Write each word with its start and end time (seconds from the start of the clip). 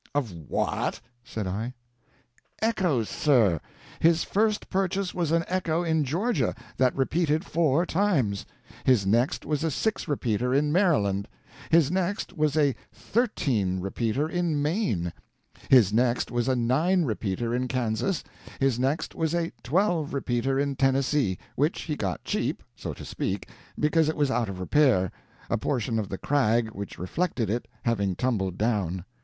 "Of 0.15 0.31
what?" 0.49 0.99
said 1.23 1.45
I. 1.45 1.75
Echoes, 2.59 3.07
sir. 3.07 3.59
His 3.99 4.23
first 4.23 4.67
purchase 4.67 5.13
was 5.13 5.31
an 5.31 5.45
echo 5.47 5.83
in 5.83 6.05
Georgia 6.05 6.55
that 6.77 6.95
repeated 6.95 7.45
four 7.45 7.85
times; 7.85 8.43
his 8.83 9.05
next 9.05 9.45
was 9.45 9.63
a 9.63 9.69
six 9.69 10.07
repeater 10.07 10.55
in 10.55 10.71
Maryland; 10.71 11.27
his 11.69 11.91
next 11.91 12.33
was 12.35 12.57
a 12.57 12.75
thirteen 12.91 13.79
repeater 13.79 14.27
in 14.27 14.59
Maine; 14.59 15.13
his 15.69 15.93
next 15.93 16.31
was 16.31 16.47
a 16.47 16.55
nine 16.55 17.05
repeater 17.05 17.53
in 17.53 17.67
Kansas; 17.67 18.23
his 18.59 18.79
next 18.79 19.13
was 19.13 19.35
a 19.35 19.51
twelve 19.61 20.15
repeater 20.15 20.59
in 20.59 20.75
Tennessee, 20.75 21.37
which 21.55 21.83
he 21.83 21.95
got 21.95 22.23
cheap, 22.23 22.63
so 22.75 22.91
to 22.95 23.05
speak, 23.05 23.47
because 23.79 24.09
it 24.09 24.17
was 24.17 24.31
out 24.31 24.49
of 24.49 24.59
repair, 24.59 25.11
a 25.47 25.59
portion 25.59 25.99
of 25.99 26.09
the 26.09 26.17
crag 26.17 26.69
which 26.69 26.97
reflected 26.97 27.51
it 27.51 27.67
having 27.83 28.15
tumbled 28.15 28.57
down. 28.57 29.05